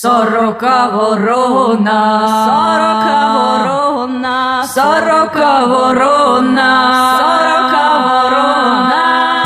[0.00, 2.00] Сорока ворона,
[2.44, 9.44] сорока ворона, сорока ворона, сорока ворона.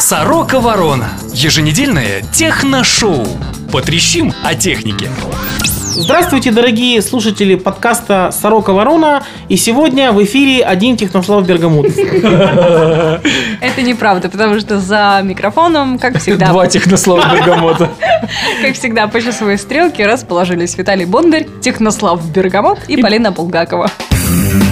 [0.00, 1.08] Сорока Ворона.
[1.32, 3.24] Еженедельное техношоу.
[3.70, 5.08] Потрещим о технике.
[5.94, 9.22] Здравствуйте, дорогие слушатели подкаста «Сорока Ворона».
[9.50, 11.86] И сегодня в эфире один Технослав Бергамут.
[13.60, 17.90] Это неправда, потому что за микрофоном, как всегда, Два технослова бергамота.
[18.62, 23.90] как всегда, по часовой стрелке расположились Виталий Бондарь, Технослав Бергамот и Полина Булгакова.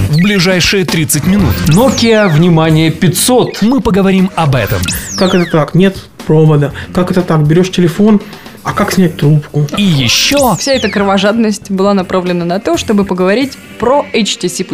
[0.09, 1.55] В ближайшие 30 минут.
[1.69, 3.61] Nokia, внимание, 500.
[3.61, 4.79] Мы поговорим об этом.
[5.19, 5.75] Как это так?
[5.75, 6.73] Нет провода.
[6.95, 7.47] Как это так?
[7.47, 8.21] Берешь телефон,
[8.63, 9.67] а как снять трубку?
[9.77, 10.55] И еще...
[10.59, 14.65] Вся эта кровожадность была направлена на то, чтобы поговорить про HTC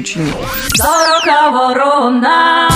[1.53, 2.69] ворона.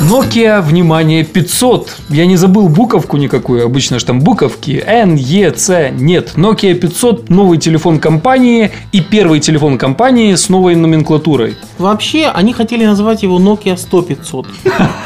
[0.00, 1.96] Nokia, внимание, 500.
[2.10, 3.64] Я не забыл буковку никакую.
[3.64, 4.82] Обычно же там буковки.
[4.84, 5.92] N, E, C.
[5.96, 6.32] Нет.
[6.36, 11.56] Nokia 500 новый телефон компании и первый телефон компании с новой номенклатурой.
[11.78, 14.46] Вообще, они хотели назвать его Nokia 100-500.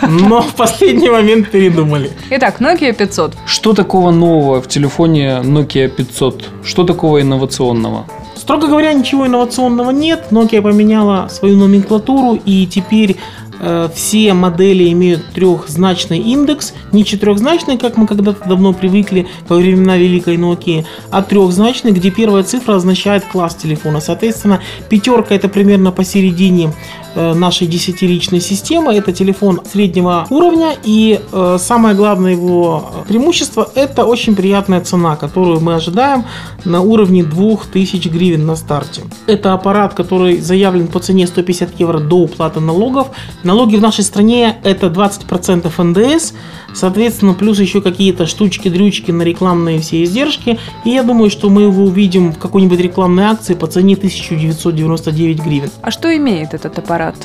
[0.09, 2.11] Но в последний момент передумали.
[2.31, 3.35] Итак, Nokia 500.
[3.47, 6.45] Что такого нового в телефоне Nokia 500?
[6.65, 8.07] Что такого инновационного?
[8.37, 10.27] Строго говоря, ничего инновационного нет.
[10.31, 13.17] Nokia поменяла свою номенклатуру, и теперь
[13.61, 19.97] э, все модели имеют трехзначный индекс, не четырехзначный, как мы когда-то давно привыкли во времена
[19.97, 24.01] Великой Nokia, а трехзначный, где первая цифра означает класс телефона.
[24.01, 26.73] Соответственно, пятерка это примерно посередине
[27.17, 28.95] нашей десятиричной системы.
[28.95, 35.61] Это телефон среднего уровня, и э, самое главное его преимущество это очень приятная цена, которую
[35.61, 36.25] мы ожидаем
[36.65, 39.03] на уровне 2000 гривен на старте.
[39.27, 43.09] Это аппарат, который заявлен по цене 150 евро до уплаты налогов.
[43.43, 46.35] Налоги в нашей стране это 20% НДС,
[46.77, 50.59] соответственно, плюс еще какие-то штучки-дрючки на рекламные все издержки.
[50.85, 55.71] И я думаю, что мы его увидим в какой-нибудь рекламной акции по цене 1999 гривен.
[55.83, 57.17] А что имеет этот аппарат?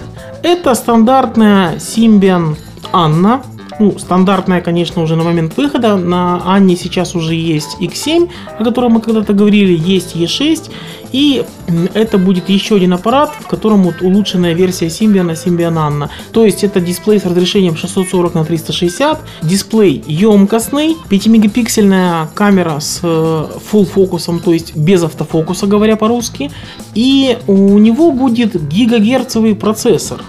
[0.42, 2.56] Это стандартная Symbian
[2.92, 3.44] Anna.
[3.80, 5.96] Ну, стандартная, конечно, уже на момент выхода.
[5.96, 10.70] На Анне сейчас уже есть X7, о котором мы когда-то говорили, есть E6.
[11.12, 11.46] И
[11.94, 16.10] это будет еще один аппарат, в котором вот улучшенная версия Symbian, Symbian Anna.
[16.32, 23.46] То есть это дисплей с разрешением 640 на 360, дисплей емкостный, 5-мегапиксельная камера с э,
[23.72, 26.52] full фокусом, то есть без автофокуса, говоря по-русски.
[26.96, 30.22] И у него будет гигагерцовый процессор.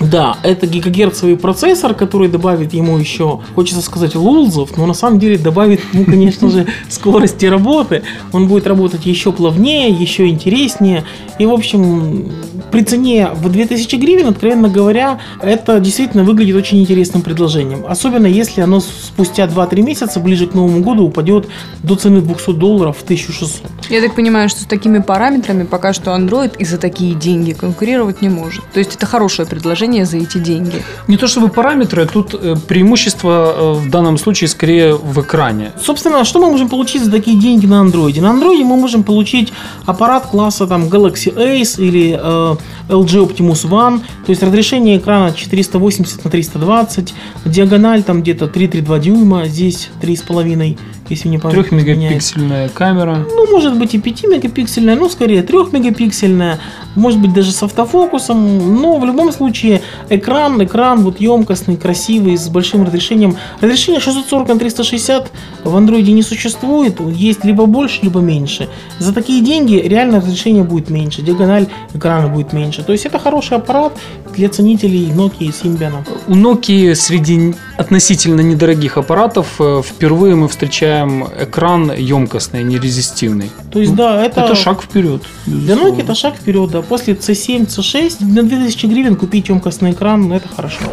[0.00, 5.38] Да, это гигагерцовый процессор, который добавит ему еще, хочется сказать, лулзов, но на самом деле
[5.38, 8.02] добавит ему, конечно же, скорости работы.
[8.32, 11.04] Он будет работать еще плавнее, еще интереснее.
[11.38, 12.32] И, в общем,
[12.70, 17.84] при цене в 2000 гривен, откровенно говоря, это действительно выглядит очень интересным предложением.
[17.88, 21.48] Особенно если оно спустя 2-3 месяца, ближе к Новому году, упадет
[21.82, 23.90] до цены 200 долларов в 1600.
[23.90, 28.22] Я так понимаю, что с такими параметрами пока что Android и за такие деньги конкурировать
[28.22, 28.64] не может.
[28.72, 30.82] То есть это хорошее предложение за эти деньги.
[31.06, 35.72] Не то чтобы параметры, тут э, преимущество э, в данном случае скорее в экране.
[35.80, 38.20] Собственно, что мы можем получить за такие деньги на андроиде?
[38.20, 39.52] На андроиде мы можем получить
[39.86, 42.47] аппарат класса там Galaxy Ace или э,
[42.88, 47.14] LG Optimus One, то есть разрешение экрана 480 на 320,
[47.44, 50.78] диагональ там где-то 3,32 дюйма, здесь 3,5,
[51.08, 51.98] если не память не изменяет.
[51.98, 53.26] Трехмегапиксельная камера.
[53.28, 56.58] Ну, может быть и 5 мегапиксельная, ну, скорее 3 мегапиксельная,
[56.98, 62.48] может быть даже с автофокусом, но в любом случае экран, экран вот емкостный, красивый, с
[62.48, 63.36] большим разрешением.
[63.60, 65.30] Разрешение 640 на 360
[65.64, 68.68] в андроиде не существует, есть либо больше, либо меньше.
[68.98, 72.82] За такие деньги реально разрешение будет меньше, диагональ экрана будет меньше.
[72.82, 73.92] То есть это хороший аппарат
[74.32, 76.06] для ценителей Nokia и Symbian.
[76.26, 83.50] У Nokia среди относительно недорогих аппаратов э, впервые мы встречаем экран емкостный, нерезистивный.
[83.72, 85.22] То есть, да, это, Это шаг вперед.
[85.46, 86.82] Для Nokia это шаг вперед, да.
[86.82, 90.84] После C7, C6 на 2000 гривен купить емкостный экран, ну, это хорошо.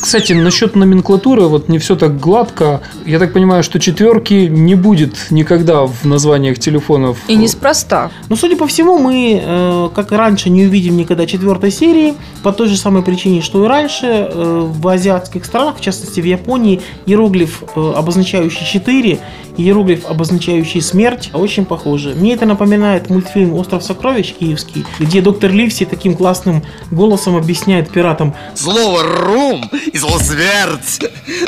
[0.00, 2.80] Кстати, насчет номенклатуры, вот не все так гладко.
[3.04, 7.18] Я так понимаю, что четверки не будет никогда в названиях телефонов.
[7.28, 8.10] И неспроста.
[8.28, 12.52] Но, судя по всему, мы, э, как и раньше, не увидим никогда четвертой серии, по
[12.52, 14.06] той же самой причине, что и раньше.
[14.06, 19.18] Э, в азиатских странах, в частности в Японии, иероглиф, э, обозначающий 4,
[19.56, 22.14] и иероглиф, обозначающий смерть, очень похожи.
[22.14, 28.34] Мне это напоминает мультфильм «Остров сокровищ» киевский, где доктор Ливси таким классным голосом объясняет пиратам,
[28.54, 31.00] Слово «рум» и слово «смерть»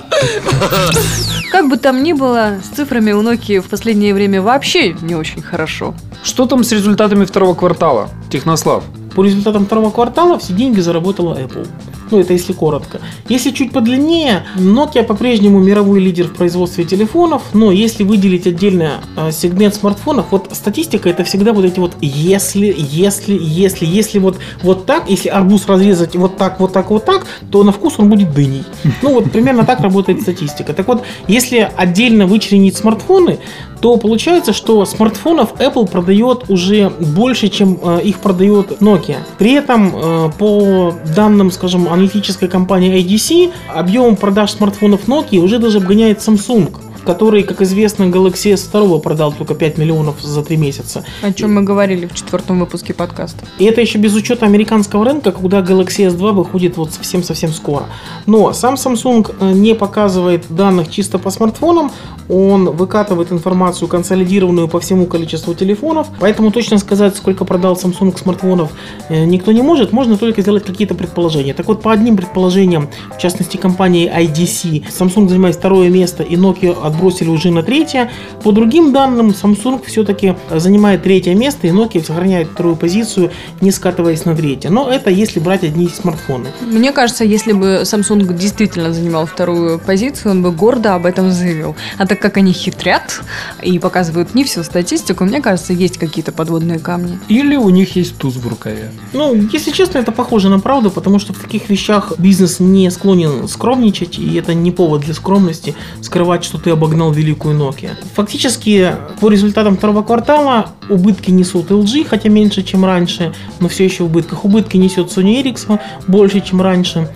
[1.51, 5.43] Как бы там ни было, с цифрами у Nokia в последнее время вообще не очень
[5.43, 5.95] хорошо.
[6.23, 8.09] Что там с результатами второго квартала?
[8.33, 8.83] Технослав.
[9.15, 11.69] по результатам второго квартала все деньги заработала Apple.
[12.11, 13.01] Ну, это если коротко.
[13.29, 19.33] Если чуть подлиннее, Nokia по-прежнему мировой лидер в производстве телефонов, но если выделить отдельно э,
[19.33, 24.85] сегмент смартфонов, вот статистика это всегда вот эти вот если, если, если, если вот, вот
[24.87, 28.35] так, если арбуз разрезать вот так, вот так, вот так, то на вкус он будет
[28.35, 28.65] дыней.
[29.01, 30.73] Ну, вот примерно так работает статистика.
[30.75, 33.39] Так вот, если отдельно вычленить смартфоны,
[33.83, 39.17] то получается, что смартфонов Apple продает уже больше, чем э, их продает Nokia.
[39.39, 45.79] При этом, э, по данным, скажем, аналитической компании IDC, объем продаж смартфонов Nokia уже даже
[45.79, 46.71] обгоняет Samsung
[47.05, 51.05] который, как известно, Galaxy S2 продал только 5 миллионов за 3 месяца.
[51.23, 53.45] О чем мы говорили в четвертом выпуске подкаста.
[53.59, 57.87] И это еще без учета американского рынка, куда Galaxy S2 выходит вот совсем-совсем скоро.
[58.27, 61.91] Но сам Samsung э, не показывает данных чисто по смартфонам,
[62.29, 68.73] он выкатывает информацию консолидированную по всему количеству телефонов, поэтому точно сказать, сколько продал Samsung смартфонов,
[69.09, 71.55] э, никто не может, можно только сделать какие-то предположения.
[71.55, 76.77] Так вот, по одним предположениям, в частности компании IDC, Samsung занимает второе место и Nokia
[76.93, 78.11] отбросили уже на третье.
[78.43, 83.31] По другим данным, Samsung все-таки занимает третье место и Nokia сохраняет вторую позицию,
[83.61, 84.71] не скатываясь на третье.
[84.71, 86.49] Но это если брать одни смартфоны.
[86.61, 91.75] Мне кажется, если бы Samsung действительно занимал вторую позицию, он бы гордо об этом заявил.
[91.99, 93.23] А так как они хитрят
[93.63, 97.19] и показывают не всю статистику, мне кажется, есть какие-то подводные камни.
[97.29, 98.91] Или у них есть туз в рукаве.
[99.13, 103.49] Ну, если честно, это похоже на правду, потому что в таких вещах бизнес не склонен
[103.49, 107.91] скромничать, и это не повод для скромности скрывать, что ты обогнал великую Nokia.
[108.15, 114.03] Фактически, по результатам второго квартала убытки несут LG, хотя меньше, чем раньше, но все еще
[114.03, 114.45] в убытках.
[114.45, 117.09] Убытки несет Sony Ericsson больше, чем раньше,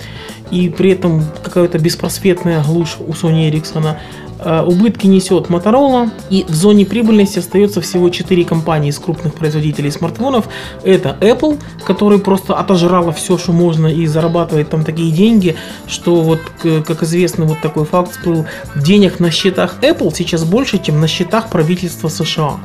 [0.52, 3.96] и при этом какая-то беспросветная глушь у Sony Ericsson.
[4.38, 9.90] Э, Убытки несет Motorola, и в зоне прибыльности остается всего 4 компании из крупных производителей
[9.90, 10.48] смартфонов.
[10.84, 15.56] Это Apple, который просто отожрала все, что можно, и зарабатывает там такие деньги,
[15.86, 21.00] что вот, как известно, вот такой факт всплыл, денег на счетах Apple сейчас больше, чем
[21.00, 22.58] на счетах правительства США.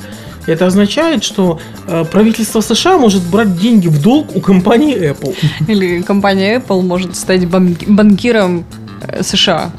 [0.48, 5.36] Это означает, что э, правительство США может брать деньги в долг у компании Apple.
[5.68, 8.66] Или компания Apple может стать банки- банкиром
[9.08, 9.72] э, США.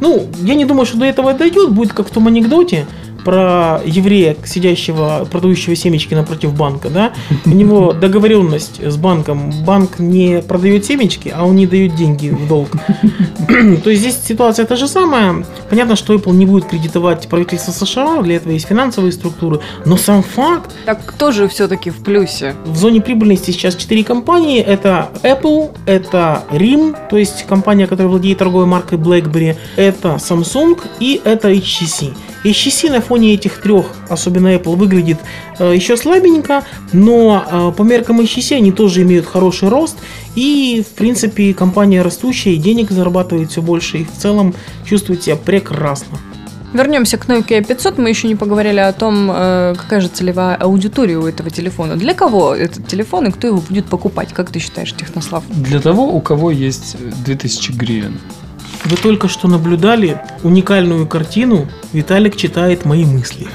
[0.00, 1.70] Ну, я не думаю, что до этого дойдет.
[1.70, 2.86] Будет как в том анекдоте
[3.26, 7.12] про еврея, сидящего, продающего семечки напротив банка, да,
[7.44, 12.46] у него договоренность с банком, банк не продает семечки, а он не дает деньги в
[12.46, 12.68] долг.
[13.82, 15.44] То есть здесь ситуация та же самая.
[15.68, 20.22] Понятно, что Apple не будет кредитовать правительство США, для этого есть финансовые структуры, но сам
[20.22, 22.54] факт, Так кто же все-таки в плюсе?
[22.64, 24.60] в зоне прибыльности сейчас 4 компании.
[24.60, 31.20] Это Apple, это RIM, то есть компания, которая владеет торговой маркой BlackBerry, это Samsung и
[31.24, 32.14] это HTC.
[32.44, 35.18] HTC на фоне этих трех, особенно Apple, выглядит
[35.58, 39.96] э, еще слабенько, но э, по меркам HTC они тоже имеют хороший рост.
[40.34, 44.54] И, в принципе, компания растущая, и денег зарабатывает все больше, и в целом
[44.84, 46.18] чувствует себя прекрасно.
[46.72, 47.98] Вернемся к Nokia 500.
[47.98, 51.96] Мы еще не поговорили о том, э, какая же целевая аудитория у этого телефона.
[51.96, 54.32] Для кого этот телефон и кто его будет покупать?
[54.32, 55.44] Как ты считаешь, Технослав?
[55.48, 58.18] Для того, у кого есть 2000 гривен.
[58.84, 63.46] Вы только что наблюдали уникальную картину «Виталик читает мои мысли».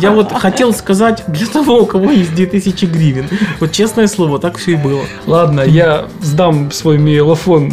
[0.00, 3.28] Я вот хотел сказать для того, у кого есть 2000 гривен.
[3.60, 5.02] Вот честное слово, так все и было.
[5.26, 7.72] Ладно, я сдам свой мейлофон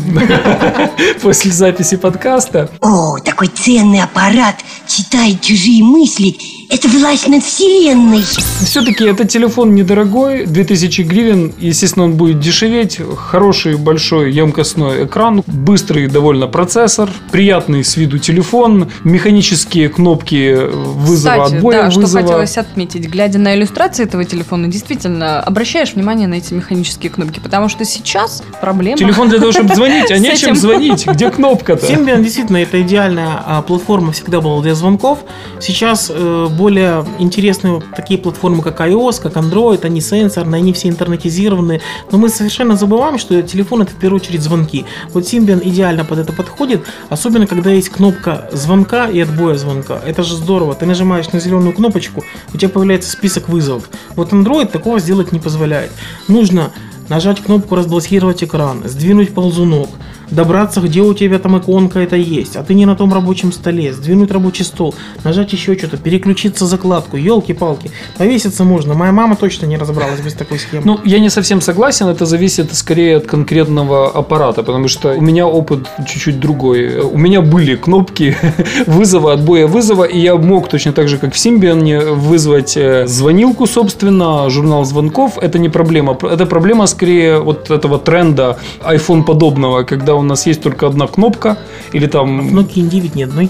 [1.22, 2.70] после записи подкаста.
[2.82, 4.56] О, такой ценный аппарат
[4.88, 6.36] читает чужие мысли.
[6.70, 8.24] Это власть над вселенной.
[8.66, 11.54] Все-таки это телефон недорогой, 2000 гривен.
[11.60, 13.00] Естественно, он будет дешеветь.
[13.18, 21.56] Хороший, большой, емкостной экран, быстрый довольно процессор, приятный с виду телефон, механические кнопки вызова, Кстати,
[21.56, 22.22] отбоя да, что вызова.
[22.22, 23.08] хотелось отметить.
[23.08, 28.44] Глядя на иллюстрации этого телефона, действительно обращаешь внимание на эти механические кнопки, потому что сейчас
[28.60, 28.98] проблема...
[28.98, 31.08] Телефон для того, чтобы звонить, а нечем звонить.
[31.08, 31.86] Где кнопка-то?
[31.86, 35.20] Symbian действительно это идеальная а, платформа всегда была для звонков.
[35.62, 41.82] Сейчас э, более интересные такие платформы, как iOS, как Android, они сенсорные, они все интернетизированные.
[42.12, 44.86] Но мы совершенно забываем, что телефон это в первую очередь звонки.
[45.14, 50.02] Вот Symbian идеально под это подходит, особенно когда есть кнопка звонка и отбоя звонка.
[50.06, 50.74] Это же здорово.
[50.76, 52.24] Ты нажимаешь на зеленую кнопочку,
[52.54, 53.90] у тебя появляется список вызовов.
[54.16, 55.92] Вот Android такого сделать не позволяет.
[56.28, 56.72] Нужно
[57.10, 59.90] нажать кнопку разблокировать экран, сдвинуть ползунок,
[60.32, 63.94] добраться, где у тебя там иконка это есть, а ты не на том рабочем столе,
[63.94, 68.94] сдвинуть рабочий стол, нажать еще что-то, переключиться закладку, елки-палки, повеситься можно.
[68.94, 70.84] Моя мама точно не разобралась без такой схемы.
[70.86, 75.48] Ну, я не совсем согласен, это зависит скорее от конкретного аппарата, потому что у меня
[75.48, 77.00] опыт чуть-чуть другой.
[77.00, 78.36] У меня были кнопки
[78.88, 83.68] вызова, отбоя вызова, и я мог точно так же, как в Symbian, вызвать э, звонилку,
[83.68, 85.38] собственно, журнал звонков.
[85.38, 86.18] Это не проблема.
[86.22, 91.58] Это проблема скорее вот этого тренда iPhone подобного, когда у нас есть только одна кнопка,
[91.94, 92.58] или В там...
[92.58, 93.50] Nokia 9 ни одной.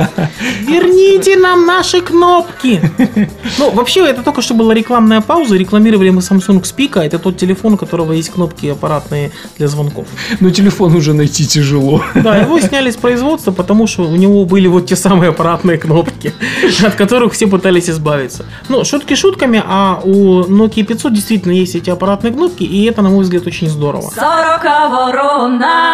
[0.66, 2.80] Верните нам наши кнопки!
[3.58, 5.56] Ну, вообще, это только что была рекламная пауза.
[5.56, 10.06] Рекламировали мы Samsung Speak, а это тот телефон, у которого есть кнопки аппаратные для звонков.
[10.40, 12.02] Ну, телефон уже найти тяжело.
[12.14, 16.34] Да, его сняли с производства, потому что у него были вот те самые аппаратные кнопки,
[16.84, 18.44] от которых все пытались избавиться.
[18.68, 23.10] Ну, шутки шутками, а у Nokia 500 действительно есть эти аппаратные кнопки, и это, на
[23.10, 24.10] мой взгляд, очень здорово.
[24.10, 25.91] Сорока ворона.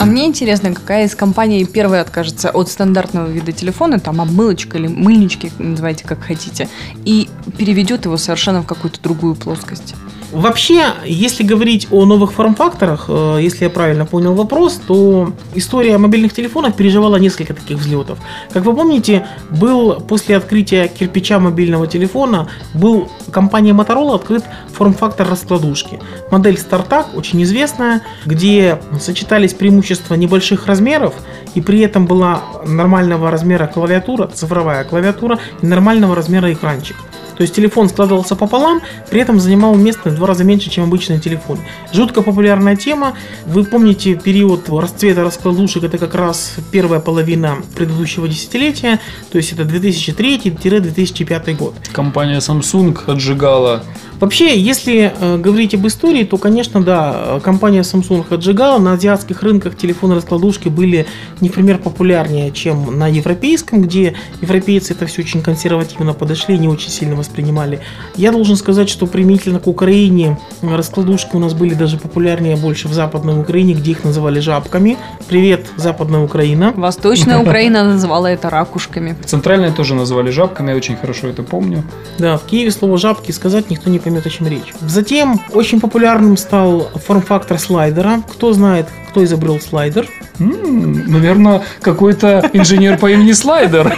[0.00, 4.86] А мне интересно, какая из компаний первая откажется от стандартного вида телефона, там обмылочка или
[4.86, 6.68] мыльнички, называйте как хотите,
[7.04, 9.94] и переведет его совершенно в какую-то другую плоскость.
[10.32, 16.34] Вообще, если говорить о новых форм-факторах, э, если я правильно понял вопрос, то история мобильных
[16.34, 18.18] телефонов переживала несколько таких взлетов.
[18.52, 24.44] Как вы помните, был после открытия кирпича мобильного телефона, был компания Motorola открыт
[24.74, 25.98] форм-фактор раскладушки.
[26.30, 31.14] Модель StarTAC, очень известная, где сочетались преимущества небольших размеров,
[31.54, 36.96] и при этом была нормального размера клавиатура, цифровая клавиатура и нормального размера экранчик.
[37.38, 41.20] То есть телефон складывался пополам, при этом занимал место в два раза меньше, чем обычный
[41.20, 41.60] телефон.
[41.92, 43.14] Жутко популярная тема.
[43.46, 48.98] Вы помните период расцвета раскладушек, это как раз первая половина предыдущего десятилетия,
[49.30, 51.74] то есть это 2003-2005 год.
[51.92, 53.84] Компания Samsung отжигала
[54.20, 58.78] Вообще, если э, говорить об истории, то, конечно, да, компания Samsung отжигала.
[58.78, 61.06] На азиатских рынках телефоны-раскладушки были
[61.40, 66.66] не в пример популярнее, чем на европейском, где европейцы это все очень консервативно подошли, не
[66.66, 67.80] очень сильно воспринимали.
[68.16, 72.92] Я должен сказать, что применительно к Украине раскладушки у нас были даже популярнее больше в
[72.92, 74.96] Западной Украине, где их называли жабками.
[75.28, 76.72] Привет, Западная Украина.
[76.76, 79.16] Восточная Украина называла это ракушками.
[79.24, 81.84] Центральные тоже назвали жабками, я очень хорошо это помню.
[82.18, 84.72] Да, в Киеве слово жабки сказать никто не поймет, о чем речь.
[84.80, 88.22] Затем очень популярным стал форм-фактор слайдера.
[88.32, 90.08] Кто знает, кто изобрел слайдер?
[90.40, 93.92] М, Наверное, какой-то инженер по имени Слайдер.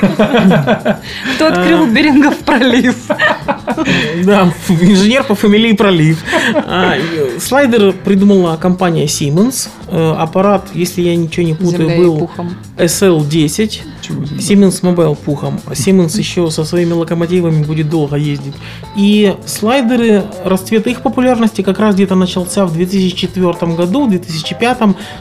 [1.36, 2.96] Кто открыл Берингов пролив?
[4.24, 6.22] Да, инженер по фамилии Пролив.
[6.54, 6.94] А,
[7.38, 9.68] Слайдер придумала компания Siemens.
[9.88, 12.54] Э, Аппарат, если я ничего не путаю, был пухом.
[12.76, 13.80] SL-10.
[14.10, 15.60] Чего за- Siemens Mobile пухом.
[15.68, 18.54] Siemens еще со своими локомотивами будет долго ездить.
[18.96, 24.78] И слайдеры, расцвет их популярности как раз где-то начался в 2004 году, в 2005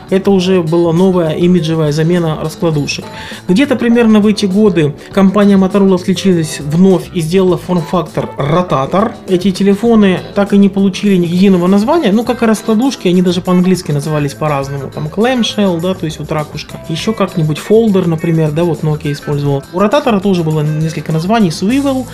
[0.10, 3.05] это уже была новая имиджевая замена раскладушек.
[3.48, 9.13] Где-то примерно в эти годы компания Motorola включилась вновь и сделала форм-фактор ротатор.
[9.27, 13.41] Эти телефоны так и не получили ни единого названия, ну как и раскладушки, они даже
[13.41, 14.89] по-английски назывались по-разному.
[14.93, 16.79] Там clamshell, да, то есть вот ракушка.
[16.89, 19.64] Еще как-нибудь фолдер, например, да, вот Nokia использовал.
[19.74, 21.50] У ротатора тоже было несколько названий.
[21.50, 22.06] Swivel,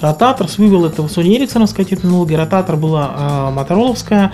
[0.00, 0.46] ротатор.
[0.46, 4.32] Swivel это Sony Ericssonская технология, ротатор была мотороловская.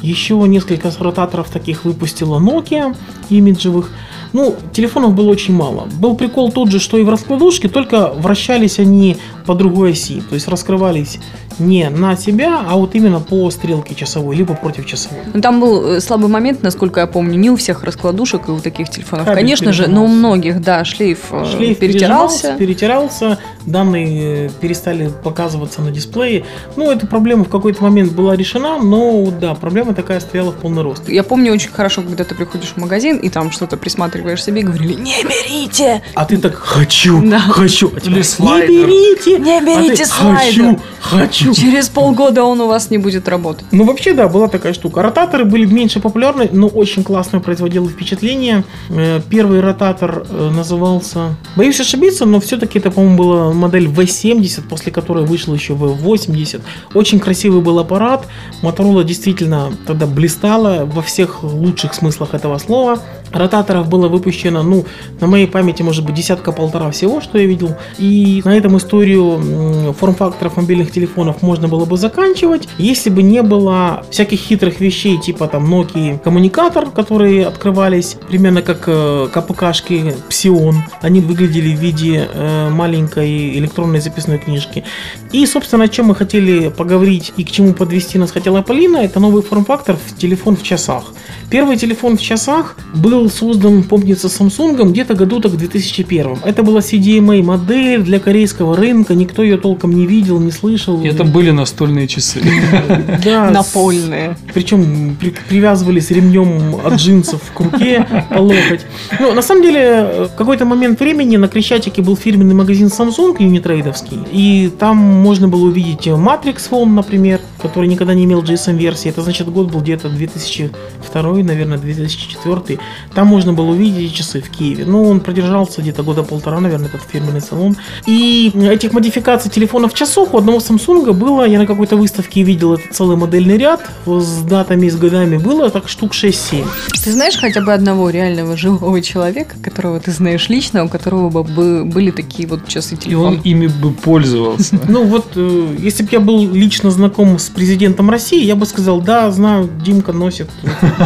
[0.00, 2.96] Еще несколько ротаторов таких выпустила Nokia
[3.30, 3.90] имиджевых.
[4.32, 5.86] Ну, телефонов было очень мало.
[6.00, 10.20] Был прикол тот же, что и в раскладушке, только вращались они по другой оси.
[10.22, 11.20] То есть раскрывались
[11.58, 15.20] не на себя, а вот именно по стрелке часовой, либо против часовой.
[15.32, 18.58] Ну, там был э, слабый момент, насколько я помню, не у всех раскладушек и у
[18.60, 19.26] таких телефонов.
[19.26, 22.54] Кабель Конечно же, но у многих, да, шлейф, э, Шлейф перетирался.
[22.58, 26.44] перетирался, данные э, перестали показываться на дисплее.
[26.76, 30.82] Ну, эта проблема в какой-то момент была решена, но да, проблема такая стояла в полный
[30.82, 31.08] рост.
[31.08, 34.64] Я помню очень хорошо, когда ты приходишь в магазин и там что-то присматриваешь себе и
[34.64, 37.38] говорили, не берите, А ты так хочу, Да.
[37.40, 37.92] хочу.
[37.96, 40.42] А тебя, не берите, Не берите а ты, слайдер.
[40.42, 41.41] Хочу, хочу.
[41.54, 43.64] Через полгода он у вас не будет работать.
[43.72, 45.02] Ну, вообще, да, была такая штука.
[45.02, 48.64] Ротаторы были меньше популярны, но очень классно производило впечатление.
[48.90, 51.36] Э, Первый ротатор э, назывался...
[51.56, 56.62] Боюсь ошибиться, но все-таки это, по-моему, была модель V70, после которой вышел еще V80.
[56.94, 58.26] Очень красивый был аппарат.
[58.62, 62.98] Motorola действительно тогда блистала во всех лучших смыслах этого слова.
[63.32, 64.84] Ротаторов было выпущено, ну,
[65.20, 67.76] на моей памяти, может быть, десятка-полтора всего, что я видел.
[67.98, 74.04] И на этом историю форм-факторов мобильных телефонов можно было бы заканчивать, если бы не было
[74.10, 80.74] всяких хитрых вещей, типа там Nokia коммуникатор, которые открывались примерно как э, КПКшки Psion.
[81.00, 84.84] Они выглядели в виде э, маленькой электронной записной книжки.
[85.32, 89.20] И, собственно, о чем мы хотели поговорить и к чему подвести нас хотела Полина, это
[89.20, 91.04] новый форм-фактор телефон в часах.
[91.52, 96.38] Первый телефон в часах был создан, помнится, Samsung где-то году так в 2001.
[96.46, 101.02] Это была CDMA модель для корейского рынка, никто ее толком не видел, не слышал.
[101.02, 102.40] И Это были настольные часы.
[103.22, 104.36] Да, Напольные.
[104.54, 108.86] Причем при- привязывались ремнем от джинсов к руке по локоть.
[109.20, 113.36] Ну, на самом деле, э, в какой-то момент времени на Крещатике был фирменный магазин Samsung
[113.38, 114.20] юнитрейдовский.
[114.32, 119.08] И там можно было увидеть Matrix Phone, например, который никогда не имел GSM-версии.
[119.08, 122.78] Это значит, год был где-то 2002, наверное, 2004.
[123.14, 124.84] Там можно было увидеть часы в Киеве.
[124.84, 127.76] Ну, он продержался где-то года полтора, наверное, этот фирменный салон.
[128.06, 132.94] И этих модификаций телефонов часов у одного Samsung было, я на какой-то выставке видел этот
[132.94, 136.64] целый модельный ряд с датами, с годами, было так штук 6-7.
[137.04, 141.44] Ты знаешь хотя бы одного реального живого человека, которого ты знаешь лично, у которого бы
[141.44, 144.78] бы были такие вот часы И он ими бы пользовался.
[144.88, 149.00] Ну вот, э, если бы я был лично знаком с президентом России, я бы сказал,
[149.00, 150.50] да, знаю, Димка носит.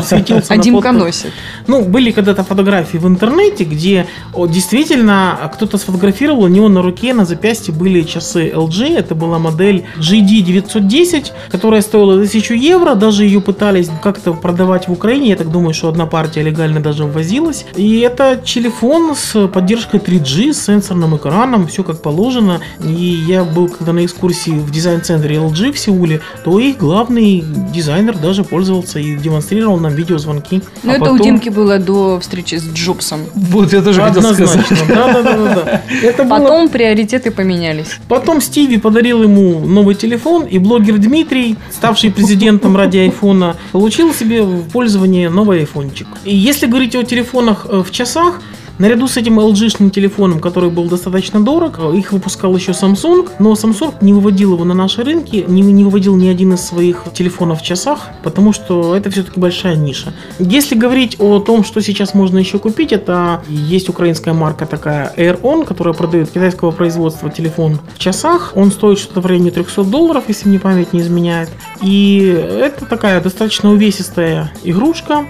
[0.04, 1.32] Светился А Димка носит.
[1.66, 4.06] Ну, были когда-то фотографии в интернете, где
[4.48, 8.96] действительно кто-то сфотографировал, у него на руке, на запястье были часы LG.
[8.96, 12.94] Это была модель GD910, которая стоила 1000 евро.
[12.94, 15.30] Даже ее пытались как-то продавать в Украине.
[15.30, 17.64] Я так думаю, что одна партия легально даже ввозилась.
[17.74, 22.60] И это телефон с поддержкой 3G, с сенсорным экраном, все как положено.
[22.82, 28.16] И я был когда на экскурсии в дизайн-центре LG в Сеуле, то их главный дизайнер
[28.18, 30.62] даже пользовался и демонстрировал нам видеозвонки.
[30.82, 33.20] Ну, А это потом- у Димки было до встречи с Джобсом.
[33.34, 34.62] Вот я тоже хотел Однозначно.
[34.64, 34.88] сказать.
[34.88, 35.82] Да, да, да.
[36.02, 37.88] Это было- Потом приоритеты поменялись.
[38.08, 44.42] Потом Стиви подарил ему новый телефон, и блогер Дмитрий, ставший президентом ради айфона, получил себе
[44.42, 46.06] в пользование новый айфончик.
[46.24, 48.40] И если говорить о телефонах э, в часах,
[48.78, 53.94] Наряду с этим LG-шным телефоном, который был достаточно дорог, их выпускал еще Samsung, но Samsung
[54.02, 57.64] не выводил его на наши рынки, не, не выводил ни один из своих телефонов в
[57.64, 60.12] часах, потому что это все-таки большая ниша.
[60.38, 65.64] Если говорить о том, что сейчас можно еще купить, это есть украинская марка такая AirOn,
[65.64, 68.52] которая продает китайского производства телефон в часах.
[68.56, 71.48] Он стоит что-то в районе 300 долларов, если мне память не изменяет.
[71.80, 75.24] И это такая достаточно увесистая игрушка,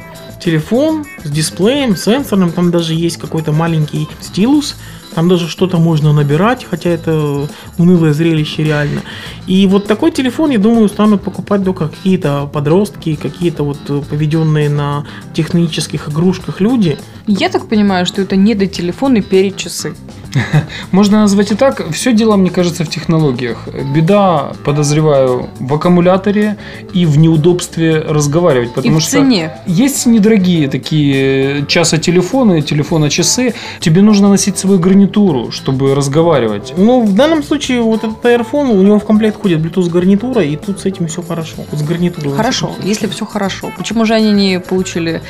[0.46, 4.76] телефон с дисплеем, сенсорным, там даже есть какой-то маленький стилус,
[5.12, 7.48] там даже что-то можно набирать, хотя это
[7.78, 9.02] унылое зрелище реально.
[9.48, 14.70] И вот такой телефон, я думаю, станут покупать только какие-то подростки, какие-то вот э, поведенные
[14.70, 16.96] на технических игрушках люди.
[17.26, 19.96] Я так понимаю, что это не до телефона перед часы.
[20.92, 21.90] Можно назвать и так.
[21.92, 23.68] Все дело, мне кажется, в технологиях.
[23.94, 26.56] Беда, подозреваю, в аккумуляторе
[26.92, 28.72] и в неудобстве разговаривать.
[28.74, 29.50] Потому и в что цене.
[29.66, 33.54] есть недорогие такие часо-телефоны, телефона-часы.
[33.80, 36.74] Тебе нужно носить свою гарнитуру, чтобы разговаривать.
[36.76, 40.56] Ну, в данном случае вот этот Airphone, у него в комплект входит Bluetooth гарнитура, и
[40.56, 41.64] тут с этим все хорошо.
[41.72, 42.32] С гарнитурой.
[42.34, 43.70] Хорошо, если все хорошо.
[43.76, 45.22] Почему же они не получили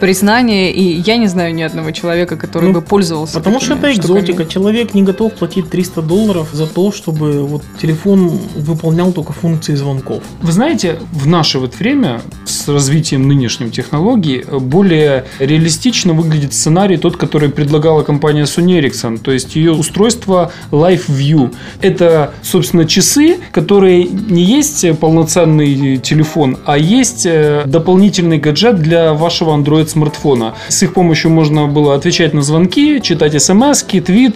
[0.00, 0.72] признание?
[0.72, 3.34] И я не знаю ни одного человека, который Ну, бы пользовался.
[3.38, 4.18] Потому что такими это штуками.
[4.20, 4.44] экзотика.
[4.50, 10.24] Человек не готов платить 300 долларов за то, чтобы вот телефон выполнял только функции звонков.
[10.42, 17.16] Вы знаете, в наше вот время с развитием нынешним технологий более реалистично выглядит сценарий тот,
[17.16, 19.18] который предлагала компания Sony Ericsson.
[19.18, 21.54] То есть ее устройство Live View.
[21.80, 29.56] Это, собственно, часы, которые не есть полноценный телефон, а есть э, дополнительный гаджет для вашего
[29.56, 30.54] Android смартфона.
[30.68, 33.84] С их помощью можно было отвечать на звонки, читать смс,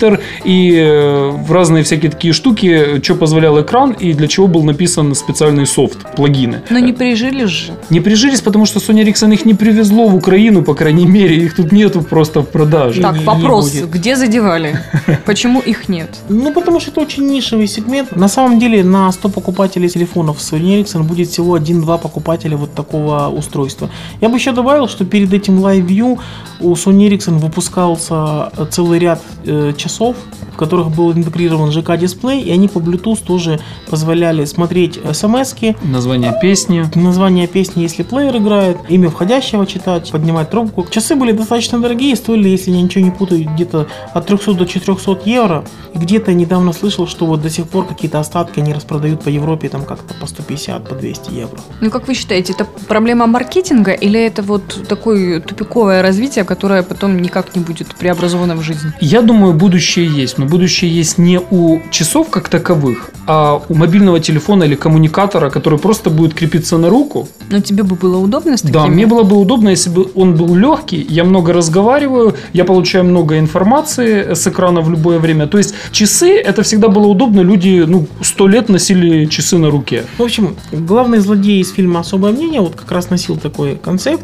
[0.04, 4.62] твиттер и э, в разные всякие такие штуки, что позволял экран и для чего был
[4.62, 6.62] написан специальный софт, плагины.
[6.70, 7.72] Но не прижились же.
[7.90, 11.56] Не прижились, потому что Sony Ericsson их не привезло в Украину, по крайней мере, их
[11.56, 13.00] тут нету просто в продаже.
[13.02, 13.90] Так, не- не вопрос, будет.
[13.90, 14.78] где задевали?
[15.26, 16.08] Почему их нет?
[16.28, 18.16] Ну, потому что это очень нишевый сегмент.
[18.16, 23.28] На самом деле, на 100 покупателей телефонов Sony Ericsson будет всего 1-2 покупателя вот такого
[23.28, 23.88] устройства.
[24.20, 26.18] Я бы еще добавил, что перед этим Live View
[26.60, 30.16] у Sony Ericsson выпускался целый ряд э, часов,
[30.52, 36.84] в которых был интегрирован ЖК-дисплей, и они по Bluetooth тоже позволяли смотреть смс-ки, Название песни.
[36.94, 40.86] название песни, если плеер играет, имя входящего читать, поднимать трубку.
[40.90, 45.20] Часы были достаточно дорогие, стоили, если я ничего не путаю, где-то от 300 до 400
[45.24, 45.64] евро.
[45.94, 49.28] И где-то я недавно слышал, что вот до сих пор какие-то остатки они распродают по
[49.28, 51.58] Европе там как-то по 150, по 200 евро.
[51.80, 57.20] Ну, как вы считаете, это проблема маркетинга или это вот такое тупиковое развитие, которое потом
[57.20, 58.88] никак не будет преобразовано в жизнь?
[59.00, 64.20] Я думаю, будущее есть, но будущее есть не у часов как таковых, а у мобильного
[64.20, 67.28] телефона или коммуникатора, который просто будет крепиться на руку.
[67.50, 68.72] Но тебе бы было удобно с такими?
[68.72, 73.04] Да, мне было бы удобно, если бы он был легкий, я много разговариваю, я получаю
[73.04, 75.48] много информации с экрана в любое время.
[75.48, 80.04] То есть часы, это всегда было удобно, люди, ну, сто лет носили часы на руке.
[80.18, 84.22] В общем, главный злодей из фильма «Особое мнение» вот как раз носил такой концепт.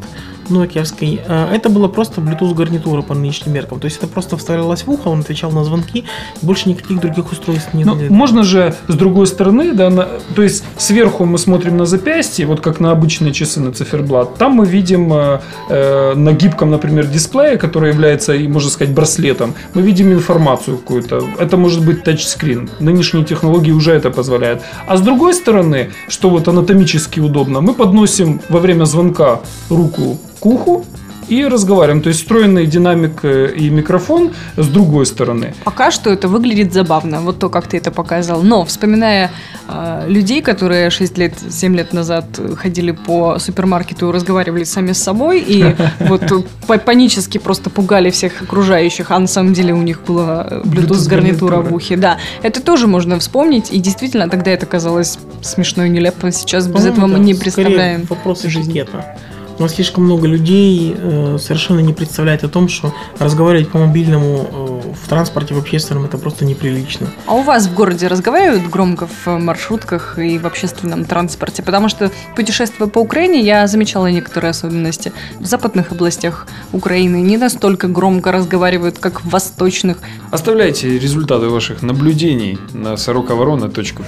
[0.51, 3.81] Нокиевской, э, это было просто Bluetooth гарнитура по нынешним меркам.
[3.81, 6.05] То есть это просто вставлялось в ухо, он отвечал на звонки,
[6.43, 8.07] больше никаких других устройств не Ну, было.
[8.11, 12.61] можно же с другой стороны, да, на- то есть сверху мы смотрим на запястье, вот
[12.61, 14.37] как на обычные часы на циферблат.
[14.37, 19.83] Там мы видим э, э, на гибком, например, дисплее, который является, можно сказать, браслетом, мы
[19.83, 21.23] видим информацию какую-то.
[21.39, 22.71] Это может быть тачскрин.
[22.81, 24.63] Нынешние технологии уже это позволяют.
[24.87, 30.47] А с другой стороны, что вот анатомически удобно, мы подносим во время звонка руку к
[30.47, 30.85] уху
[31.31, 32.03] и разговариваем.
[32.03, 35.55] То есть встроенный динамик э, и микрофон с другой стороны.
[35.65, 38.43] Пока что это выглядит забавно, вот то, как ты это показал.
[38.43, 39.31] Но, вспоминая
[39.69, 42.25] э, людей, которые 6 лет, 7 лет назад
[42.57, 46.23] ходили по супермаркету и разговаривали сами с собой, и вот
[46.67, 51.61] па- панически просто пугали всех окружающих, а на самом деле у них была э, Bluetooth-гарнитура
[51.61, 51.97] в ухе.
[51.97, 56.33] Да, это тоже можно вспомнить, и действительно тогда это казалось смешно и нелепо.
[56.33, 58.05] Сейчас без этого мы не представляем.
[58.09, 59.17] Вопрос этикета.
[59.61, 64.49] У нас слишком много людей э, совершенно не представляет о том, что разговаривать по мобильному
[64.51, 67.09] э, в транспорте в общественном это просто неприлично.
[67.27, 71.63] А у вас в городе разговаривают громко в маршрутках и в общественном транспорте?
[71.63, 75.13] Потому что, путешествуя по Украине, я замечала некоторые особенности.
[75.39, 79.99] В западных областях Украины не настолько громко разговаривают, как в восточных.
[80.31, 84.07] Оставляйте результаты ваших наблюдений на сороковорона.ком.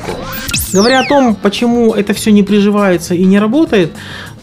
[0.72, 3.92] Говоря о том, почему это все не приживается и не работает,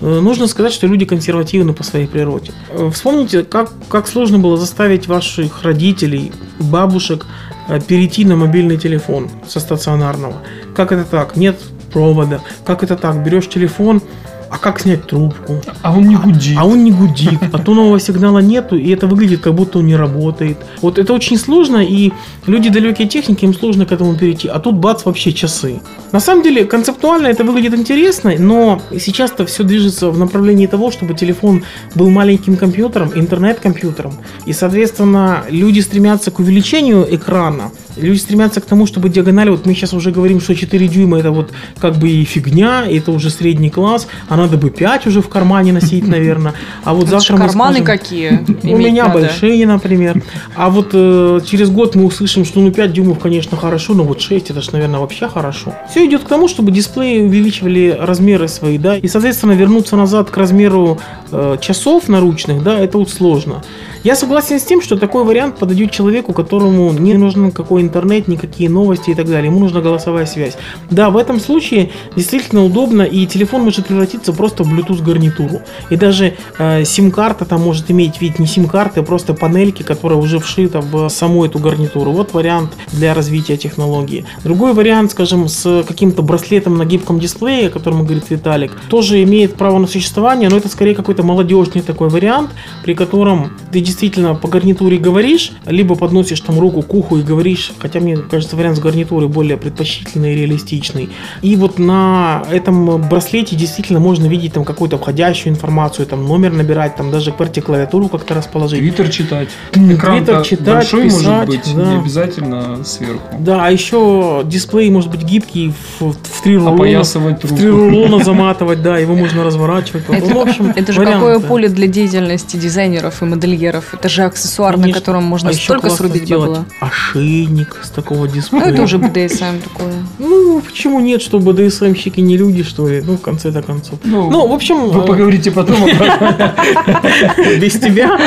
[0.01, 2.51] нужно сказать, что люди консервативны по своей природе.
[2.69, 7.25] Э, Вспомните, как, как сложно было заставить ваших родителей, бабушек
[7.67, 10.37] э, перейти на мобильный телефон со стационарного.
[10.75, 11.35] Как это так?
[11.35, 11.59] Нет
[11.91, 12.41] провода.
[12.65, 13.23] Как это так?
[13.23, 14.01] Берешь телефон,
[14.49, 15.61] а как снять трубку?
[15.81, 16.57] А он не гудит.
[16.57, 19.95] А он не гудит, а тонового сигнала нету, и это выглядит, как будто он не
[19.95, 20.57] работает.
[20.81, 22.11] Вот это очень сложно, и
[22.47, 24.47] люди далекие техники, им сложно к этому перейти.
[24.47, 25.81] А тут бац, вообще часы.
[26.11, 31.13] На самом деле, концептуально это выглядит интересно, но сейчас-то все движется в направлении того, чтобы
[31.13, 31.63] телефон
[31.95, 34.13] был маленьким компьютером, интернет-компьютером.
[34.45, 39.73] И, соответственно, люди стремятся к увеличению экрана, люди стремятся к тому, чтобы диагональ, вот мы
[39.73, 43.69] сейчас уже говорим, что 4 дюйма это вот как бы и фигня, это уже средний
[43.69, 46.53] класс, а надо бы 5 уже в кармане носить, наверное.
[46.83, 48.45] А вот завтра мы карманы какие.
[48.63, 50.21] у меня большие, например.
[50.55, 54.21] А вот э, через год мы услышим, что ну 5 дюймов, конечно, хорошо, но вот
[54.21, 55.73] 6 это ж, наверное, вообще хорошо.
[55.89, 60.37] Все идет к тому, чтобы дисплеи увеличивали размеры свои, да, и, соответственно, вернуться назад к
[60.37, 60.99] размеру
[61.31, 63.63] э, часов наручных, да, это вот сложно.
[64.03, 68.69] Я согласен с тем, что такой вариант подойдет человеку, которому не нужен какой интернет, никакие
[68.69, 69.47] новости и так далее.
[69.47, 70.55] Ему нужна голосовая связь.
[70.89, 75.61] Да, в этом случае действительно удобно, и телефон может превратиться просто в Bluetooth гарнитуру.
[75.89, 80.39] И даже э, сим-карта там может иметь вид не сим-карты, а просто панельки, которая уже
[80.39, 82.11] вшита в саму эту гарнитуру.
[82.11, 84.25] Вот вариант для развития технологии.
[84.43, 89.55] Другой вариант, скажем, с каким-то браслетом на гибком дисплее, о котором говорит Виталик, тоже имеет
[89.55, 92.51] право на существование, но это скорее какой-то молодежный такой вариант,
[92.83, 97.71] при котором ты действительно по гарнитуре говоришь, либо подносишь там руку к уху и говоришь,
[97.79, 101.09] хотя мне кажется вариант с гарнитурой более предпочтительный и реалистичный.
[101.41, 106.95] И вот на этом браслете действительно можно видеть там какую-то входящую информацию, там номер набирать,
[106.95, 108.79] там даже QWERTY-клавиатуру как-то расположить.
[108.79, 109.49] Твиттер читать.
[109.71, 111.85] Твиттер Экран читать, большой писать, может быть, да.
[111.93, 113.21] не обязательно сверху.
[113.39, 117.03] Да, а еще дисплей может быть гибкий в, в три рулона.
[117.03, 120.03] В три рулона заматывать, да, его можно разворачивать.
[120.09, 121.19] Это, Ну, в общем, это же варианты.
[121.19, 123.93] какое поле для деятельности дизайнеров и модельеров.
[123.93, 125.01] Это же аксессуар, на Конечно.
[125.01, 126.65] котором можно А столько срубить бабла.
[126.81, 128.65] ошейник с такого Ну, дисплея.
[128.65, 129.93] это уже BDSM такое.
[130.19, 133.01] Ну, почему нет, что БДСМщики не люди, что ли?
[133.05, 133.99] Ну, в конце-то концов.
[134.09, 135.75] Ну, в общем, Вы э, поговорите потом.
[137.59, 138.17] без тебя,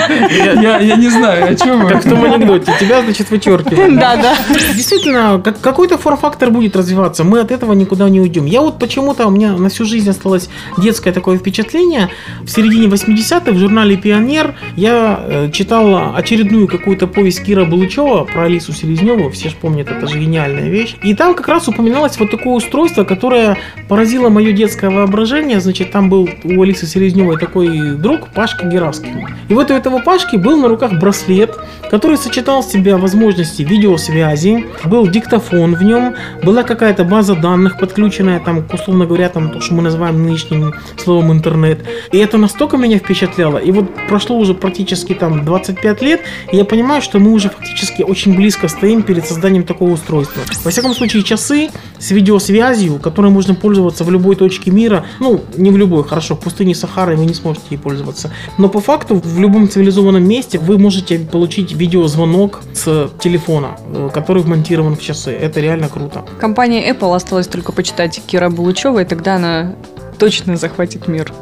[0.63, 1.89] Я я не знаю, о чем вы.
[1.91, 3.99] как в том анекдоте, тебя, значит, вычеркивают.
[3.99, 4.35] Да, да.
[4.75, 8.47] Действительно, как- какой-то форм-фактор будет развиваться, мы от этого никуда не уйдем.
[8.47, 12.09] Я вот почему-то, у меня на всю жизнь осталось детское такое впечатление.
[12.43, 18.45] В середине 80-х в журнале «Пионер» я э, читал очередную какую-то повесть Кира Булычева про
[18.45, 20.97] Алису Селезневу, все же помнят, это же гениальная вещь.
[21.03, 23.57] И там как раз упоминалось вот такое устройство, которое
[23.89, 25.61] поразило мое детское воображение.
[25.61, 29.27] Значит, там был у Алисы Селезневой такой друг Пашка Гераскин.
[29.49, 31.57] И вот у этого Пашки был на руках браслет,
[31.91, 38.41] который сочетал в себя возможности видеосвязи, был диктофон в нем, была какая-то база данных подключенная,
[38.41, 41.85] там, условно говоря, там, то, что мы называем нынешним словом интернет.
[42.11, 43.59] И это настолько меня впечатляло.
[43.59, 48.03] И вот прошло уже практически там 25 лет, и я понимаю, что мы уже фактически
[48.03, 50.43] очень близко стоим перед созданием такого устройства.
[50.65, 55.71] Во всяком случае, часы с видеосвязью, которой можно пользоваться в любой точке мира, ну, не
[55.71, 59.39] в любой, хорошо, в пустыне Сахары вы не сможете ей пользоваться, но по факту в
[59.41, 65.33] любом цивилизованном месте вы можете получить видеозвонок с телефона, э, который вмонтирован в часы.
[65.33, 66.25] Это реально круто.
[66.41, 69.75] Компания Apple осталось только почитать Кира Булычева, и тогда она
[70.19, 71.33] точно захватит мир.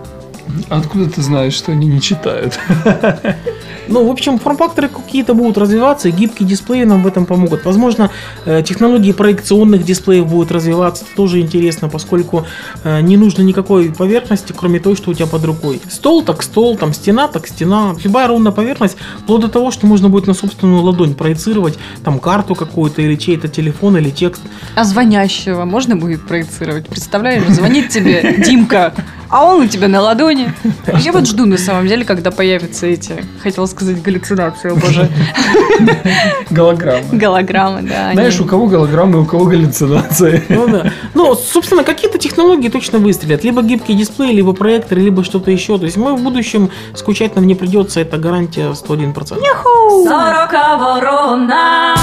[0.68, 2.58] Откуда ты знаешь, что они не читают?
[3.88, 7.64] Ну, в общем, форм-факторы какие-то будут развиваться, и гибкие дисплеи нам в этом помогут.
[7.64, 8.10] Возможно,
[8.44, 12.46] э, технологии проекционных дисплеев будут развиваться, это тоже интересно, поскольку
[12.84, 15.80] э, не нужно никакой поверхности, кроме той, что у тебя под рукой.
[15.88, 20.08] Стол так стол, там стена так стена, любая ровная поверхность, вплоть до того, что можно
[20.08, 24.42] будет на собственную ладонь проецировать там карту какую-то или чей-то телефон или текст.
[24.74, 26.86] А звонящего можно будет проецировать?
[26.86, 28.94] Представляешь, звонит тебе Димка,
[29.30, 30.52] а он у тебя на ладони.
[31.00, 35.08] Я вот жду на самом деле, когда появятся эти, хотела сказать, галлюцинации, о боже,
[36.50, 37.04] Голограмма.
[37.12, 38.12] голограммы, да.
[38.12, 40.42] Знаешь, они- у кого голограммы, у кого галлюцинации.
[40.50, 40.92] Ну да.
[41.14, 43.44] Ну, собственно, какие-то технологии точно выстрелят.
[43.44, 45.78] Либо гибкий дисплей, либо проектор, либо что-то еще.
[45.78, 49.38] То есть мы в будущем скучать нам не придется, это гарантия 101%.
[50.04, 51.94] Сорока ворона.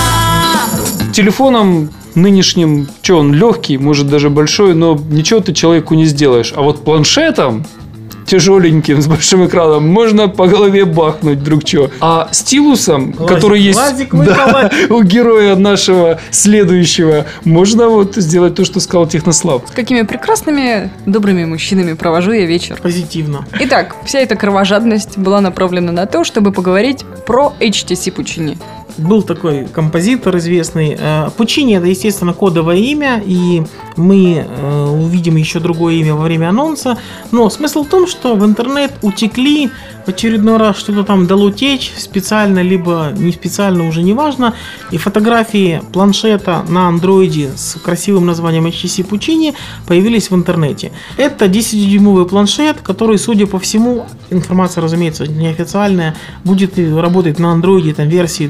[1.18, 6.54] Телефоном нынешним, что он легкий, может даже большой, но ничего ты человеку не сделаешь.
[6.56, 7.66] А вот планшетом
[8.28, 11.90] тяжеленьким, с большим экраном, можно по голове бахнуть вдруг что.
[12.02, 13.80] А стилусом, Глазик- который есть
[14.12, 19.64] да, у героя нашего следующего, можно вот сделать то, что сказал Технослав.
[19.68, 22.78] С какими прекрасными, добрыми мужчинами провожу я вечер.
[22.80, 23.44] Позитивно.
[23.60, 28.60] Итак, вся эта кровожадность была направлена на то, чтобы поговорить про HTC Puccini.
[28.98, 30.96] Был такой композитор известный.
[30.98, 33.64] Э, Пучини это, естественно, кодовое имя, и
[33.96, 36.98] мы э, увидим еще другое имя во время анонса.
[37.32, 39.70] Но смысл в том, что в интернет утекли
[40.08, 44.56] в очередной раз что-то там дало течь, специально либо не специально, уже не важно.
[44.92, 49.54] И фотографии планшета на андроиде с красивым названием HTC Puccini
[49.86, 50.94] появились в интернете.
[51.18, 58.08] Это 10-дюймовый планшет, который, судя по всему, информация, разумеется, неофициальная, будет работать на андроиде там,
[58.08, 58.48] версии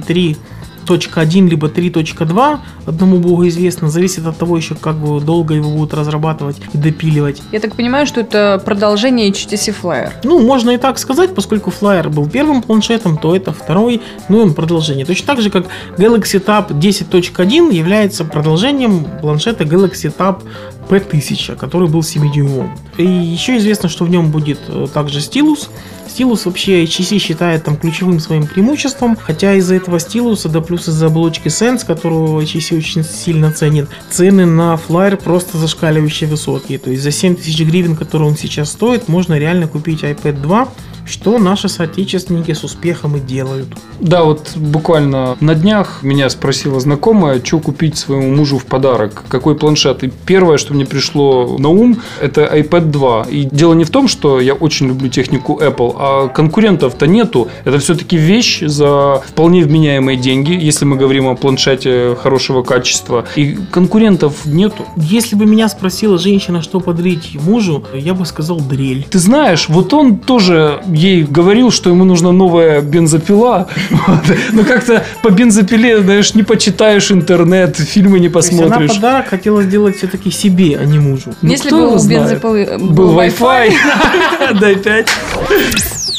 [0.87, 5.93] 3.1 либо 3.2, одному богу известно, зависит от того еще, как бы долго его будут
[5.93, 7.41] разрабатывать и допиливать.
[7.51, 10.11] Я так понимаю, что это продолжение HTC Flyer.
[10.23, 14.43] Ну, можно и так сказать, поскольку Flyer был первым планшетом, то это второй, ну и
[14.43, 15.05] он продолжение.
[15.05, 20.41] Точно так же, как Galaxy Tab 10.1 является продолжением планшета Galaxy Tab
[20.89, 22.69] P1000, который был 7-дюймовым.
[22.97, 25.69] И еще известно, что в нем будет э, также стилус.
[26.09, 31.07] Стилус вообще HTC считает там ключевым своим преимуществом, хотя из-за этого стилуса, да плюс из-за
[31.07, 36.79] оболочки Sense, которую HTC очень сильно ценит, цены на Flyer просто зашкаливающие высокие.
[36.79, 40.69] То есть за 7000 гривен, которые он сейчас стоит, можно реально купить iPad 2,
[41.07, 43.67] что наши соотечественники с успехом и делают.
[43.99, 49.55] Да, вот буквально на днях меня спросила знакомая, что купить своему мужу в подарок, какой
[49.55, 50.03] планшет.
[50.03, 53.27] И первое, что мне пришло на ум, это iPad 2.
[53.29, 57.47] И дело не в том, что я очень люблю технику Apple, а конкурентов-то нету.
[57.63, 63.25] Это все-таки вещь за вполне вменяемые деньги, если мы говорим о планшете хорошего качества.
[63.35, 64.85] И конкурентов нету.
[64.97, 69.07] Если бы меня спросила женщина, что подарить мужу, я бы сказал дрель.
[69.09, 73.67] Ты знаешь, вот он тоже ей говорил, что ему нужна новая бензопила.
[73.89, 74.37] Вот.
[74.53, 78.95] Но как-то по бензопиле, знаешь, не почитаешь интернет, фильмы не То есть она посмотришь.
[78.95, 81.33] подарок хотела сделать все-таки себе, а не мужу.
[81.41, 83.73] Ну, Если кто бы у бензопилы Был Wi-Fi.
[84.59, 85.07] Дай пять.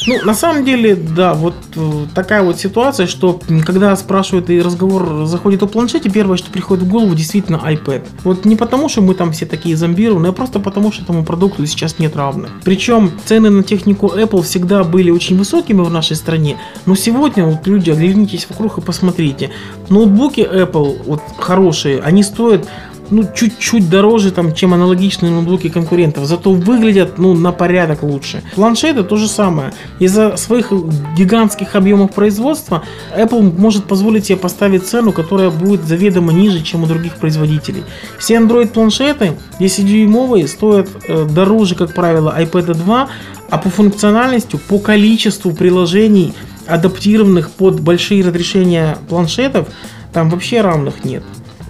[0.07, 5.27] Ну, на самом деле, да, вот э, такая вот ситуация, что когда спрашивают и разговор
[5.27, 8.07] заходит о планшете, первое, что приходит в голову, действительно iPad.
[8.25, 11.67] Вот не потому, что мы там все такие зомбированные, а просто потому, что этому продукту
[11.67, 12.51] сейчас нет равных.
[12.65, 17.67] Причем цены на технику Apple всегда были очень высокими в нашей стране, но сегодня вот
[17.67, 19.51] люди, оглянитесь вокруг и посмотрите.
[19.89, 22.69] Ноутбуки Apple, вот хорошие, они стоят
[23.11, 28.43] ну, чуть-чуть дороже, там, чем аналогичные ноутбуки конкурентов, зато выглядят, ну, на порядок лучше.
[28.55, 29.73] Планшеты то же самое.
[29.99, 30.73] Из-за своих
[31.17, 32.83] гигантских объемов производства
[33.17, 37.85] Apple может позволить себе поставить цену, которая будет заведомо ниже, чем у других производителей.
[38.19, 43.09] Все Android планшеты 10-дюймовые стоят э, дороже, как правило, iPad 2,
[43.51, 46.35] а по функциональности, по количеству приложений,
[46.67, 49.69] адаптированных под большие разрешения планшетов,
[50.13, 51.23] там вообще равных нет.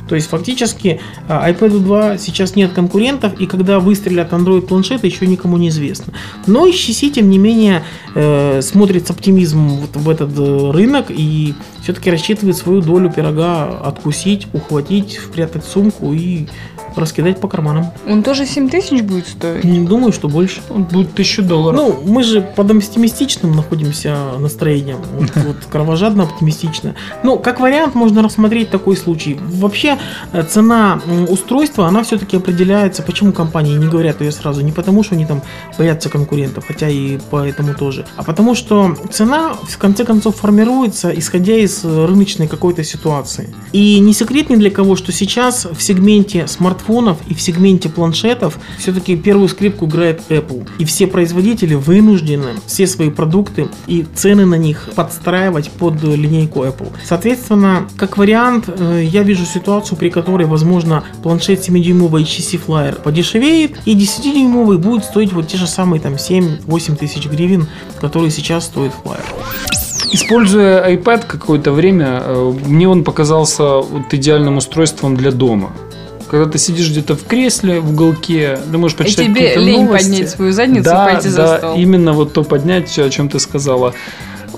[0.08, 5.26] То есть фактически а, iPad 2 сейчас нет конкурентов, и когда выстрелят Android планшеты, еще
[5.26, 6.12] никому не известно.
[6.46, 7.82] Но HTC, тем не менее,
[8.14, 13.78] э, смотрит с оптимизмом вот в этот э, рынок и все-таки рассчитывает свою долю пирога
[13.84, 16.46] откусить, ухватить, впрятать в сумку и
[16.98, 17.86] раскидать по карманам.
[18.08, 19.64] Он тоже 7 тысяч будет стоить?
[19.64, 20.60] Не думаю, что больше.
[20.70, 21.76] Он будет тысячу долларов.
[21.76, 24.98] Ну, мы же под оптимистичным находимся настроением.
[25.18, 26.94] Вот, вот кровожадно оптимистично.
[27.22, 29.38] Ну, как вариант, можно рассмотреть такой случай.
[29.40, 29.98] Вообще,
[30.32, 35.14] э, цена устройства, она все-таки определяется, почему компании не говорят ее сразу, не потому что
[35.14, 35.42] они там
[35.76, 41.56] боятся конкурентов, хотя и поэтому тоже, а потому что цена в конце концов формируется, исходя
[41.56, 43.54] из рыночной какой-то ситуации.
[43.72, 46.87] И не секрет ни для кого, что сейчас в сегменте смартфонов
[47.28, 50.66] и в сегменте планшетов все-таки первую скрипку играет Apple.
[50.78, 56.92] И все производители вынуждены все свои продукты и цены на них подстраивать под линейку Apple.
[57.04, 63.78] Соответственно, как вариант, э, я вижу ситуацию, при которой, возможно, планшет 7-дюймовый HTC Flyer подешевеет,
[63.84, 67.66] и 10-дюймовый будет стоить вот те же самые там 7-8 тысяч гривен,
[68.00, 69.24] которые сейчас стоит Flyer.
[70.10, 75.70] Используя iPad какое-то время, э, мне он показался вот идеальным устройством для дома.
[76.30, 79.84] Когда ты сидишь где-то в кресле, в уголке, ты можешь И почитать тебе какие-то лень
[79.86, 80.08] новости.
[80.10, 81.76] поднять свою задницу да, и пойти да, за стол.
[81.76, 83.94] именно вот то поднять, о чем ты сказала.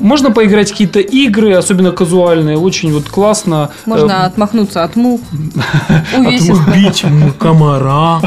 [0.00, 3.70] Можно поиграть в какие-то игры, особенно казуальные, очень вот классно.
[3.84, 5.20] Можно Э, отмахнуться от мух.
[6.16, 6.54] Увесисто.
[6.70, 7.04] Убить
[7.38, 8.20] комара.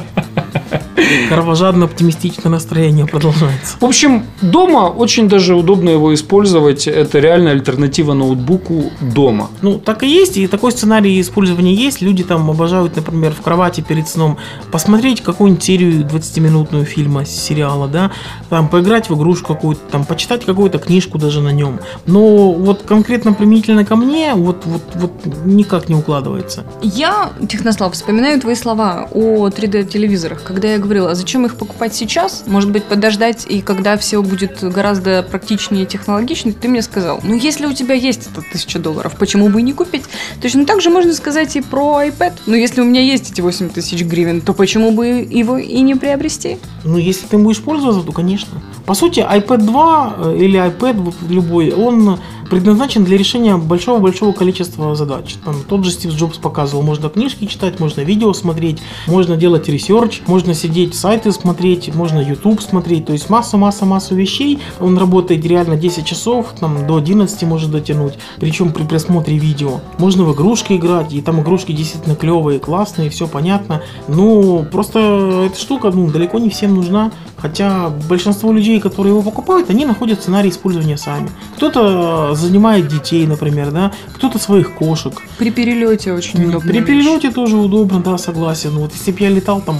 [1.29, 3.77] Кровожадно оптимистичное настроение продолжается.
[3.79, 6.87] В общем, дома очень даже удобно его использовать.
[6.87, 9.49] Это реально альтернатива ноутбуку дома.
[9.61, 12.01] Ну, так и есть, и такой сценарий использования есть.
[12.01, 14.37] Люди там обожают, например, в кровати перед сном
[14.71, 18.11] посмотреть какую-нибудь серию 20-минутную фильма, сериала, да,
[18.49, 21.79] там поиграть в игрушку какую-то, там почитать какую-то книжку даже на нем.
[22.05, 25.11] Но вот конкретно применительно ко мне, вот, вот, вот
[25.45, 26.63] никак не укладывается.
[26.81, 32.43] Я, Технослав, вспоминаю твои слова о 3D-телевизорах, когда я говорила, а зачем их покупать сейчас?
[32.45, 37.33] Может быть, подождать, и когда все будет гораздо практичнее и технологичнее, ты мне сказал, ну,
[37.33, 40.03] если у тебя есть эта тысяча долларов, почему бы и не купить?
[40.41, 42.33] Точно так же можно сказать и про iPad.
[42.45, 45.95] Ну, если у меня есть эти 8 тысяч гривен, то почему бы его и не
[45.95, 46.57] приобрести?
[46.83, 48.61] Ну, если ты будешь пользоваться, то конечно.
[48.85, 55.35] По сути, iPad 2 э, или iPad любой, он предназначен для решения большого-большого количества задач.
[55.43, 60.21] Там тот же Стив Джобс показывал, можно книжки читать, можно видео смотреть, можно делать research,
[60.27, 64.59] можно сидеть сайты смотреть, можно YouTube смотреть, то есть масса-масса-массу вещей.
[64.79, 69.79] Он работает реально 10 часов, там до 11 может дотянуть, причем при просмотре видео.
[69.97, 73.81] Можно в игрушки играть, и там игрушки действительно клевые, классные, все понятно.
[74.07, 77.11] Ну, просто эта штука ну, далеко не всем нужна.
[77.43, 81.29] Хотя большинство людей, которые его покупают, они находят сценарий использования сами.
[81.57, 85.13] Кто-то занимает детей, например, да, кто-то своих кошек.
[85.37, 86.71] При перелете очень удобно.
[86.71, 88.71] При перелете тоже удобно, да, согласен.
[88.71, 89.77] Вот если бы я летал там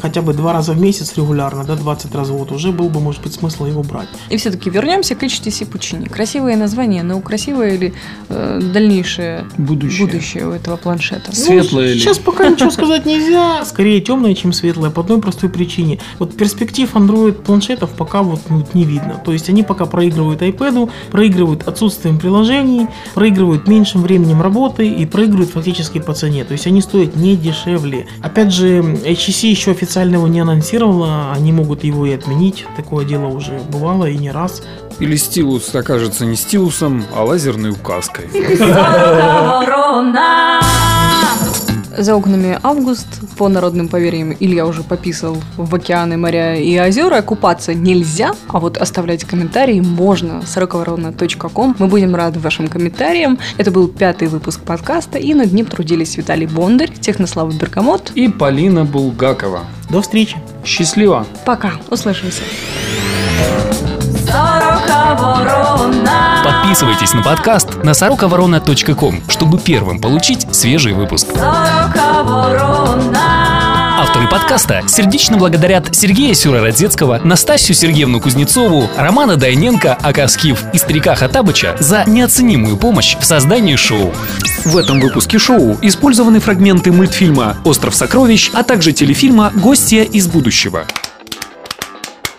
[0.00, 3.00] хотя бы два раза в месяц регулярно, да, 20 раз в год, уже был бы,
[3.00, 4.08] может быть, смысл его брать.
[4.30, 6.08] И все-таки вернемся к HTC Puccini.
[6.08, 7.94] Красивое название, но красивое ли
[8.28, 10.06] э, дальнейшее Будущее.
[10.06, 11.34] будущее у этого планшета?
[11.34, 12.00] Светлое ли?
[12.00, 13.64] Сейчас пока ничего сказать нельзя.
[13.64, 15.98] Скорее темное, чем светлое, по одной простой причине.
[16.18, 19.20] Вот перспектив Android планшетов пока вот ну, не видно.
[19.24, 25.50] То есть они пока проигрывают iPad, проигрывают отсутствием приложений, проигрывают меньшим временем работы и проигрывают
[25.50, 26.44] фактически по цене.
[26.44, 28.06] То есть они стоят не дешевле.
[28.22, 32.66] Опять же, HTC еще официально его не анонсировала, они могут его и отменить.
[32.76, 34.62] Такое дело уже бывало и не раз.
[35.00, 38.28] Или стилус окажется не стилусом, а лазерной указкой.
[38.58, 40.60] Ворона.
[41.96, 47.22] За окнами август, по народным поверьям, Илья уже пописал в океаны, моря и озера.
[47.22, 50.42] Купаться нельзя, а вот оставлять комментарии можно.
[50.46, 51.76] сороковорона.ком.
[51.78, 53.38] Мы будем рады вашим комментариям.
[53.58, 58.12] Это был пятый выпуск подкаста, и над ним трудились Виталий Бондарь, Технослава Беркамот.
[58.14, 59.60] И Полина Булгакова.
[59.90, 60.36] До встречи!
[60.64, 61.26] Счастливо!
[61.44, 62.42] Пока, услышимся.
[66.44, 71.23] Подписывайтесь на подкаст на сороковорона.ком, чтобы первым получить свежий выпуск.
[73.96, 81.76] Авторы подкаста сердечно благодарят Сергея Сюрородецкого, Настасью Сергеевну Кузнецову, Романа Дайненко, Акаскив и Старика Хатабыча
[81.78, 84.12] за неоценимую помощь в создании шоу.
[84.64, 90.84] В этом выпуске шоу использованы фрагменты мультфильма «Остров сокровищ», а также телефильма «Гостья из будущего».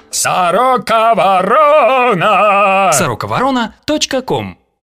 [0.09, 2.91] Сорока ворона!
[2.93, 4.57] сороковорона.ком